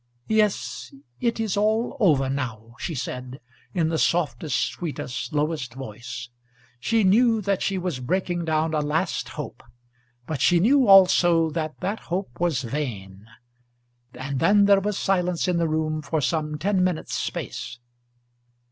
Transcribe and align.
"Yes; 0.29 0.95
it 1.19 1.39
is 1.39 1.55
all 1.55 1.95
over 1.99 2.27
now," 2.27 2.73
she 2.79 2.95
said 2.95 3.39
in 3.71 3.89
the 3.89 3.99
softest, 3.99 4.57
sweetest, 4.71 5.31
lowest 5.31 5.75
voice. 5.75 6.29
She 6.79 7.03
knew 7.03 7.39
that 7.41 7.61
she 7.61 7.77
was 7.77 7.99
breaking 7.99 8.45
down 8.45 8.73
a 8.73 8.79
last 8.79 9.29
hope, 9.37 9.61
but 10.25 10.41
she 10.41 10.59
knew 10.59 10.87
also 10.87 11.51
that 11.51 11.79
that 11.81 11.99
hope 11.99 12.39
was 12.39 12.63
vain. 12.63 13.27
And 14.15 14.39
then 14.39 14.65
there 14.65 14.81
was 14.81 14.97
silence 14.97 15.47
in 15.47 15.57
the 15.57 15.67
room 15.69 16.01
for 16.01 16.19
some 16.19 16.57
ten 16.57 16.83
minutes' 16.83 17.13
space. 17.13 17.77